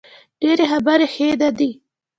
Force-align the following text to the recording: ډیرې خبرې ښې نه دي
ډیرې 0.41 0.65
خبرې 0.71 1.07
ښې 1.13 1.27
نه 1.41 1.49
دي 1.57 1.69